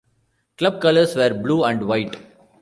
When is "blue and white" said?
1.31-2.15